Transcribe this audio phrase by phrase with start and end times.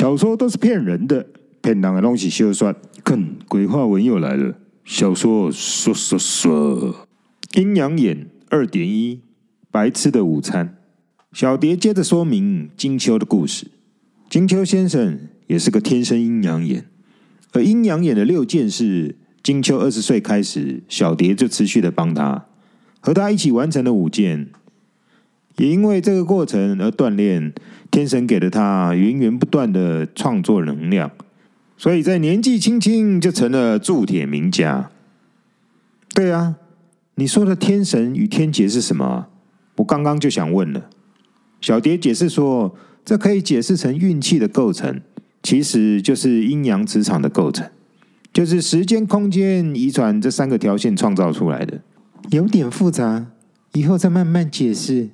[0.00, 1.26] 小说都是骗人的，
[1.60, 2.74] 骗人的东西休算。
[3.04, 4.54] 看，鬼话文又来了。
[4.82, 7.06] 小说说说说，
[7.52, 9.20] 阴阳眼二点一，
[9.70, 10.78] 白痴的午餐。
[11.34, 13.66] 小蝶接着说明金秋的故事。
[14.30, 16.86] 金秋先生也是个天生阴阳眼，
[17.52, 22.46] 而阴阳眼的六件事，金秋二十岁开始，小蝶就持续的帮他，
[23.00, 24.48] 和他一起完成了五件。
[25.60, 27.52] 也因为这个过程而锻炼，
[27.90, 31.10] 天神给了他源源不断的创作能量，
[31.76, 34.90] 所以在年纪轻轻就成了铸铁名家。
[36.14, 36.56] 对啊，
[37.16, 39.26] 你说的天神与天劫是什么？
[39.76, 40.88] 我刚刚就想问了。
[41.60, 45.02] 小蝶解释说，这可以解释成运气的构成，
[45.42, 47.68] 其实就是阴阳磁场的构成，
[48.32, 51.82] 就是时间、空间、遗传这三个条线创造出来的，
[52.30, 53.26] 有点复杂，
[53.74, 55.10] 以后再慢慢解释。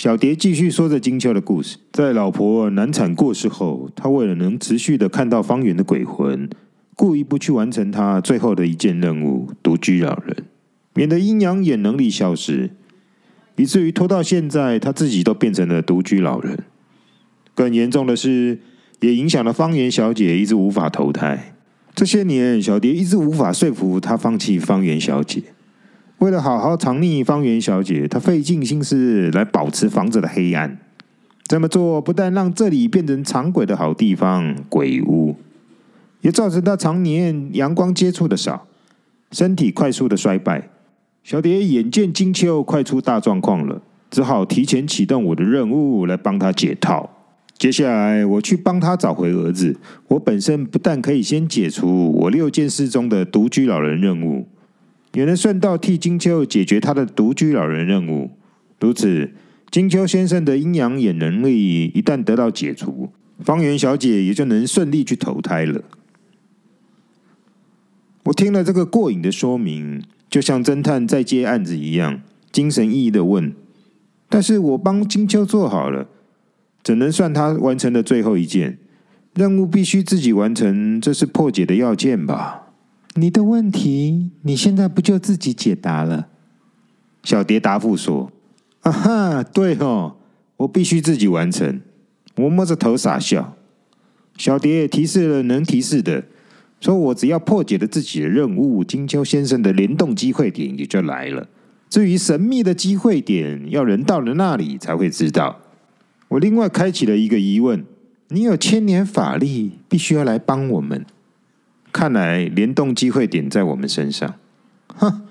[0.00, 1.76] 小蝶继续说着金秋的故事。
[1.92, 6.48] 在老婆难产过世后，他为了能持续的看到方圆的鬼魂，
[6.96, 10.44] 故意不去完成他最后的一件任务——独居老人，
[10.94, 12.70] 免得阴阳眼能力消失，
[13.56, 16.64] 以至于拖到现在，他自己都变成了独居老人。
[17.54, 18.58] 更严重的是，
[19.00, 21.56] 也影响了方圆小姐，一直无法投胎。
[21.94, 25.42] 这些年，小蝶一直无法说服她放弃方圆小姐。
[26.20, 30.78] 为了好好藏匿方圆小姐，他费尽心思来保持房子的黑暗。
[31.44, 35.34] 这么做不但让这里变成藏鬼的好地方——鬼屋，
[36.20, 38.66] 也造成他常年阳光接触的少，
[39.32, 40.68] 身体快速的衰败。
[41.24, 47.08] 小蝶眼见金秋快出大状况了，只好提前启动我的任务来帮他解套。
[47.56, 49.74] 接下来我去帮他找回儿子。
[50.08, 54.46] 我本身不但可以先解除我六件事中的独居老人任务。
[55.12, 58.30] 也能顺道替金秋解决他的独居老人任务。
[58.78, 59.32] 如此，
[59.70, 63.10] 金秋先生的阴阳眼能力一旦得到解除，
[63.40, 65.82] 方圆小姐也就能顺利去投胎了。
[68.24, 72.22] 我听了这个过瘾的说明，就像侦探在接案子一样，
[72.52, 73.52] 精神奕奕的问
[74.28, 76.06] ：“但是我帮金秋做好了，
[76.84, 78.78] 怎能算他完成的最后一件
[79.34, 79.66] 任务？
[79.66, 82.59] 必须自己完成，这是破解的要件吧？”
[83.14, 86.28] 你的问题，你现在不就自己解答了？
[87.22, 88.30] 小蝶答复说
[88.82, 90.16] ：“啊哈，对哦，
[90.58, 91.80] 我必须自己完成。”
[92.36, 93.56] 我摸着头傻笑。
[94.38, 96.24] 小蝶也提示了能提示的，
[96.80, 101.46] 说我只要破解了自己的任务，金秋先生的联动机会点也就来了。
[101.90, 105.60] 至于神秘的机会点，要人到了那里才会知道。
[106.28, 107.84] 我另外开启了一个疑问：
[108.28, 111.04] 你有千年法力，必须要来帮我们。
[111.92, 114.34] 看来联动机会点在我们身上，
[114.88, 115.22] 哼，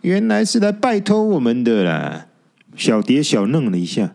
[0.00, 2.26] 原来是来拜托我们的啦。
[2.76, 4.14] 小蝶小愣了一下，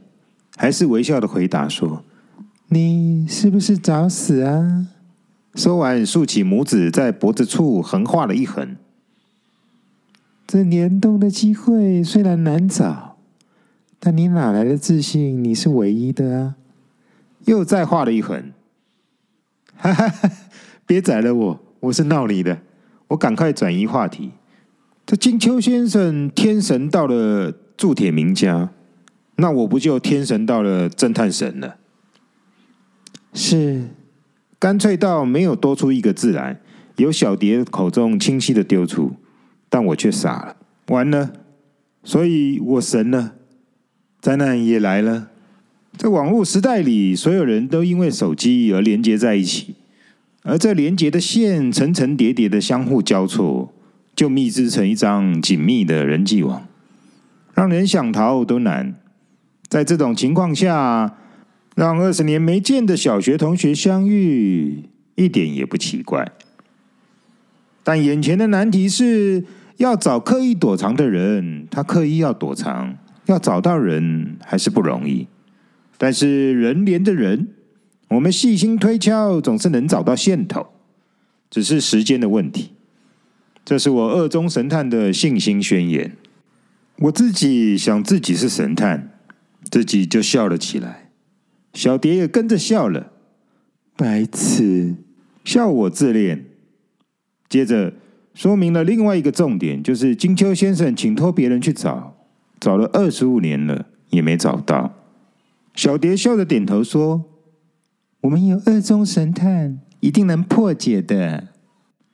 [0.55, 2.03] 还是微笑的回答说
[2.69, 4.87] ：“你是不是找死啊？”
[5.55, 8.75] 说完，竖起拇指在脖子处横画了一横。
[10.47, 13.17] 这联动的机会虽然难找，
[13.99, 16.55] 但你哪来的自信你是唯一的啊？
[17.45, 18.51] 又再画了一横，
[19.75, 20.31] 哈哈哈，
[20.85, 21.59] 别宰了我。
[21.83, 22.61] 我是闹你的，
[23.09, 24.31] 我赶快转移话题。
[25.05, 28.69] 这金秋先生天神到了铸铁名家，
[29.35, 31.75] 那我不就天神到了侦探神了？
[33.33, 33.89] 是，
[34.57, 36.61] 干脆到没有多出一个字来，
[36.95, 39.11] 由小蝶口中清晰的丢出，
[39.67, 40.55] 但我却傻了，
[40.87, 41.33] 完了，
[42.05, 43.33] 所以我神了，
[44.21, 45.27] 灾难也来了。
[45.97, 49.75] 在网络时代里，所有人都因为手机而连接在一起。
[50.43, 53.73] 而这连接的线层层叠叠的相互交错，
[54.13, 56.67] 就密织成一张紧密的人际网，
[57.53, 58.93] 让人想逃都难。
[59.69, 61.15] 在这种情况下，
[61.75, 64.83] 让二十年没见的小学同学相遇，
[65.15, 66.29] 一点也不奇怪。
[67.81, 69.45] 但眼前的难题是
[69.77, 72.97] 要找刻意躲藏的人，他刻意要躲藏，
[73.27, 75.27] 要找到人还是不容易。
[75.97, 77.47] 但是人连着人。
[78.09, 80.67] 我们细心推敲，总是能找到线头，
[81.49, 82.73] 只是时间的问题。
[83.65, 86.15] 这是我二中神探的信心宣言。
[86.97, 89.09] 我自己想自己是神探，
[89.71, 91.09] 自己就笑了起来。
[91.73, 93.13] 小蝶也跟着笑了，
[93.95, 94.95] 白痴，
[95.43, 96.45] 笑我自恋。
[97.49, 97.93] 接着
[98.35, 102.15] 说明了另外一个重点，就是金秋先生请托别人去找，
[102.59, 104.93] 找了二十五年了，也没找到。
[105.73, 107.23] 小蝶笑着点头说。
[108.23, 111.49] 我们有二中神探，一定能破解的。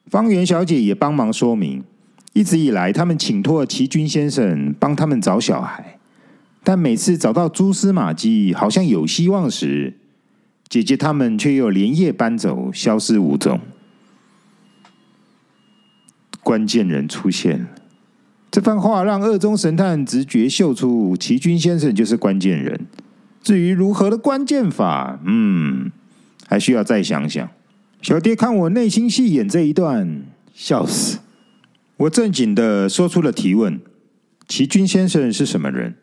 [0.08, 1.84] 方圆小姐也帮忙说明，
[2.34, 6.00] 一直以来他们请托齐军先生帮他们找小孩，
[6.64, 10.00] 但每次找到蛛丝马迹，好像有希望时，
[10.68, 13.60] 姐姐他们却又连夜搬走，消失无踪。
[16.42, 17.68] 关键人出现了，
[18.50, 22.88] 这番话让二中神探直觉嗅出齐军先生就是关键人。
[23.44, 25.92] 至于如何的关键法，嗯，
[26.50, 27.48] 还需要再想想。
[28.02, 31.20] 小蝶看我内心戏演这一段，笑死。
[31.98, 33.80] 我正经的说出了提问：
[34.48, 35.94] 齐军先生是什么人？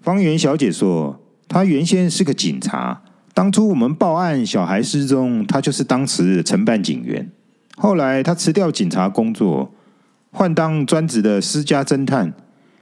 [0.00, 3.02] 方圆小姐说，他原先是个警察，
[3.34, 7.28] 当初我们报案小孩失踪，他就是当时承办警员。
[7.76, 9.74] 后来，他辞掉警察工作，
[10.30, 12.32] 换当专职的私家侦探，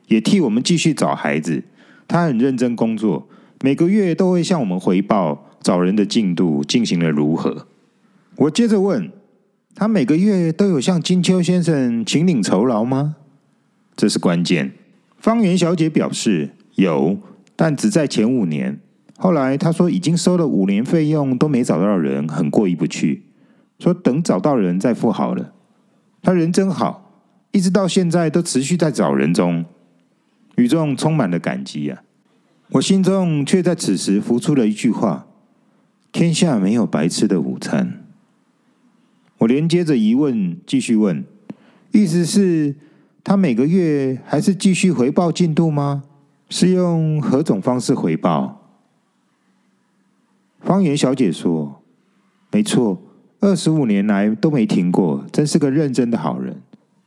[0.08, 1.62] 也替我们继续找孩子。
[2.06, 3.28] 他很认真工作，
[3.62, 7.66] 每个月都会向我们回报找人的进度进行了如何。
[8.36, 9.10] 我接着问
[9.74, 13.16] 他，每个月都有向金秋先生请领酬劳吗？
[13.94, 14.72] 这是关键。
[15.18, 17.18] 方圆小姐表示有，
[17.54, 18.80] 但只在前五年。
[19.18, 23.24] 后来她说已经收了五年费用都没找到人，很过意不去。
[23.78, 25.52] 说等找到人再付好了。
[26.22, 27.12] 他人真好，
[27.52, 29.64] 一直到现在都持续在找人中，
[30.56, 32.02] 语中充满了感激啊！
[32.72, 35.26] 我心中却在此时浮出了一句话：
[36.12, 38.04] 天下没有白吃的午餐。
[39.38, 41.24] 我连接着疑问继续问，
[41.92, 42.76] 意思是
[43.24, 46.04] 他每个月还是继续回报进度吗？
[46.48, 48.60] 是用何种方式回报？
[50.60, 51.82] 方圆小姐说：
[52.50, 53.02] 没错。
[53.42, 56.60] 二十五年来都没停过，真是个认真的好人。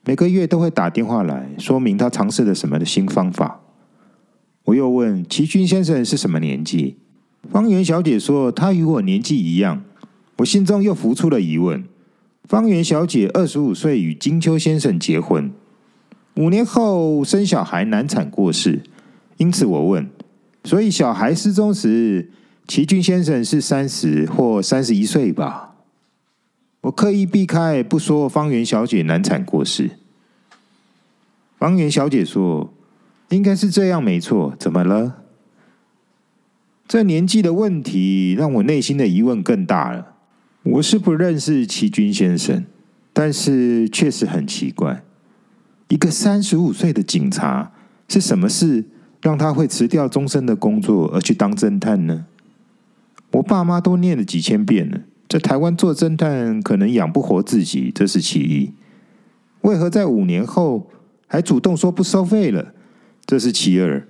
[0.03, 3.61] 每个月都会打电话来说明他尝试了什么的新方法。
[4.63, 6.97] 我又问齐军先生是什么年纪？
[7.49, 9.83] 方圆小姐说她与我年纪一样。
[10.37, 11.83] 我心中又浮出了疑问：
[12.45, 15.51] 方圆小姐二十五岁与金秋先生结婚，
[16.35, 18.81] 五年后生小孩难产过世，
[19.37, 20.09] 因此我问：
[20.63, 22.31] 所以小孩失踪时，
[22.67, 25.75] 齐俊先生是三十或三十一岁吧？
[26.81, 29.91] 我刻意避开不说方圆小姐难产过世。
[31.57, 32.73] 方圆小姐说
[33.29, 34.53] ：“应该是这样，没错。
[34.59, 35.22] 怎么了？
[36.87, 40.15] 这年纪的问题让我内心的疑问更大了。
[40.63, 42.65] 我是不认识齐军先生，
[43.11, 45.03] 但是确实很奇怪，
[45.87, 47.71] 一个三十五岁的警察，
[48.07, 48.85] 是什么事
[49.21, 52.25] 让他会辞掉终身的工作而去当侦探呢？
[53.31, 58.71] 我爸妈都念了几千遍了。”在台湾做侦探可能养不活自己，这是其一。
[59.61, 60.91] 为何在五年后
[61.25, 62.73] 还主动说不收费了？
[63.25, 64.07] 这是其二。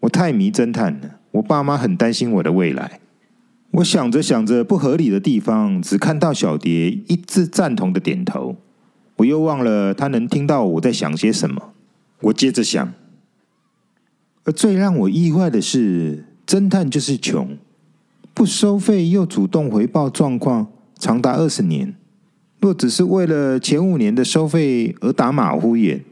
[0.00, 3.00] 我太迷侦探了，我爸妈很担心我的未来。
[3.72, 8.56] 我想着想着不合理的地方，只看到小蝶一致赞同的点头。
[9.16, 11.74] 我又忘了他能听到我在想些什么。
[12.20, 12.92] 我接着想，
[14.44, 17.56] 而最让我意外的是，侦探就是穷。
[18.32, 21.94] 不收费又主动回报状况，长达二十年。
[22.60, 26.04] 若只是为了前五年的收费而打马虎眼，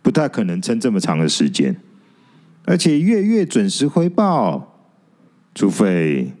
[0.00, 1.76] 不太可能撑这么长的时间。
[2.64, 4.80] 而且月月准时回报，
[5.54, 6.32] 除非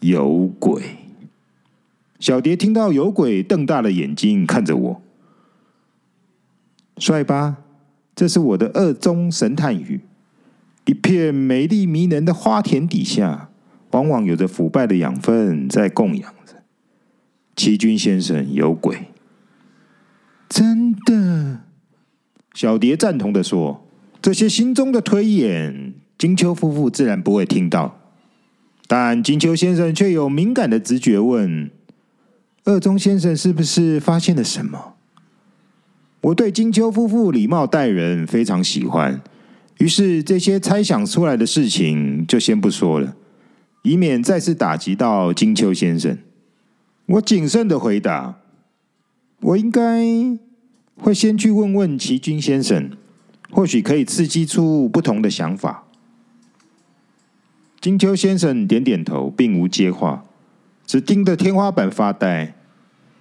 [0.00, 0.82] 有鬼。
[2.18, 5.02] 小蝶听到有鬼，瞪大了眼睛看着我。
[6.98, 7.58] 帅吧？
[8.14, 10.00] 这是我的二中神探语。
[10.86, 13.48] 一片美丽迷人的花田底下。
[13.92, 16.62] 往往有着腐败的养分在供养着。
[17.56, 19.08] 齐军先生有鬼，
[20.48, 21.62] 真的。
[22.54, 23.84] 小蝶赞同的说
[24.22, 27.98] ：“这些心中的推演，金秋夫妇自然不会听到。
[28.86, 31.70] 但金秋先生却有敏感的直觉，问
[32.64, 34.94] 二中先生是不是发现了什么？
[36.22, 39.22] 我对金秋夫妇礼貌待人非常喜欢，
[39.78, 43.16] 于是这些猜想出来的事情就先不说了。”
[43.82, 46.18] 以免再次打击到金秋先生，
[47.06, 48.38] 我谨慎的回答
[49.40, 50.04] ：“我应该
[50.96, 52.90] 会先去问问齐军先生，
[53.50, 55.84] 或许可以刺激出不同的想法。”
[57.80, 60.24] 金秋先生点点头，并无接话，
[60.86, 62.54] 只盯着天花板发呆。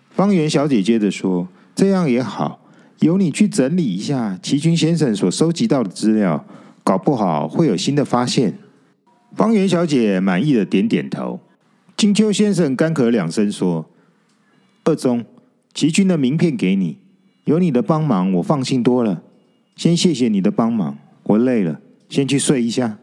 [0.10, 2.60] 方圆小姐接着说：“这样也好，
[3.00, 6.46] 由你去整理一下齐军先生所收集到的资料，
[6.84, 8.58] 搞不好会有新的发现。”
[9.34, 11.40] 方圆小姐满意的点点头。
[11.96, 13.90] 金秋先生干咳两声说
[14.84, 15.24] ：“二中，
[15.74, 16.98] 齐军的名片给你，
[17.46, 19.24] 有你的帮忙，我放心多了。
[19.80, 22.98] 先谢谢你的帮忙，我累了，先去睡一下。”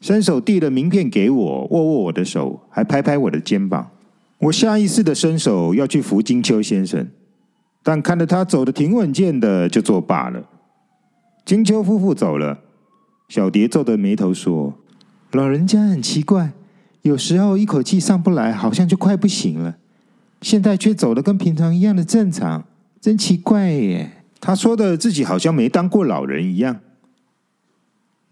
[0.00, 3.90] 伸手递了名片给我，握握我的手，还拍拍我的肩膀。
[4.38, 7.06] 我下意识的伸手要去扶金秋先生，
[7.82, 10.48] 但看着他走得挺稳健的，就作罢了。
[11.44, 12.60] 金秋夫妇走了，
[13.28, 14.72] 小蝶皱着眉头说。
[15.32, 16.52] 老人家很奇怪，
[17.02, 19.76] 有时候一口气上不来，好像就快不行了，
[20.40, 22.64] 现在却走得跟平常一样的正常，
[22.98, 24.23] 真奇怪耶。
[24.46, 26.80] 他说的自己好像没当过老人一样。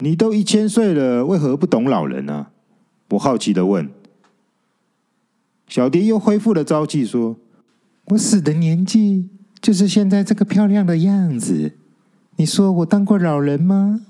[0.00, 2.48] 你都一千岁了，为何不懂老人呢？
[3.12, 3.88] 我好奇的问。
[5.66, 7.38] 小蝶又恢复了朝气，说
[8.12, 9.30] ：“我死的年纪
[9.62, 11.78] 就是现在这个漂亮的样子。
[12.36, 14.02] 你说我当过老人吗？”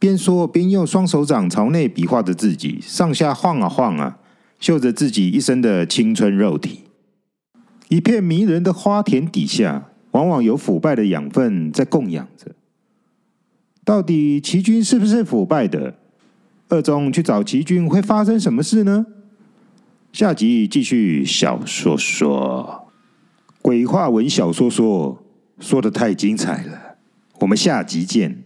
[0.00, 4.16] 边说边用双手掌朝内比划着自己，上下晃啊晃啊，
[4.58, 6.84] 秀着自己一身的青春肉体。
[7.88, 9.88] 一片迷人的花田底下。
[10.12, 12.52] 往往有腐败的养分在供养着。
[13.84, 15.94] 到底齐军是不是腐败的？
[16.68, 19.06] 二中去找齐军会发生什么事呢？
[20.12, 22.88] 下集继续小说说，
[23.60, 25.22] 鬼话文小说说
[25.58, 26.96] 说的太精彩了，
[27.40, 28.44] 我们下集见。